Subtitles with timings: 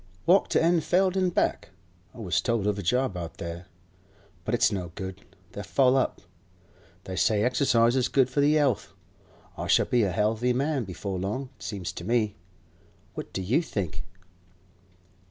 [0.25, 1.69] 'Walked to Enfleld an' back.
[2.15, 3.67] I was told of a job out there;
[4.43, 6.21] but it's no good; they're full up.
[7.03, 8.93] They say exercise is good for the 'ealth.
[9.59, 12.35] I shall be a 'ealthy man before long, it seems to me.
[13.13, 14.03] What do you think?